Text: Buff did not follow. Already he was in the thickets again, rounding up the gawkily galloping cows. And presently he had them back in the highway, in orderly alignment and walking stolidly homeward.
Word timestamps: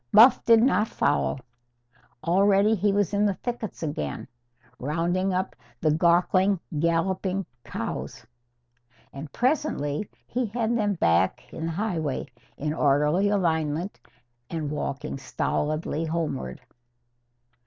Buff 0.11 0.43
did 0.43 0.63
not 0.63 0.87
follow. 0.87 1.37
Already 2.23 2.73
he 2.73 2.91
was 2.91 3.13
in 3.13 3.23
the 3.23 3.35
thickets 3.35 3.83
again, 3.83 4.27
rounding 4.79 5.31
up 5.31 5.55
the 5.79 5.91
gawkily 5.91 6.59
galloping 6.79 7.45
cows. 7.63 8.25
And 9.13 9.31
presently 9.31 10.09
he 10.25 10.47
had 10.47 10.75
them 10.75 10.95
back 10.95 11.43
in 11.53 11.67
the 11.67 11.71
highway, 11.73 12.25
in 12.57 12.73
orderly 12.73 13.29
alignment 13.29 13.99
and 14.49 14.71
walking 14.71 15.19
stolidly 15.19 16.05
homeward. 16.05 16.61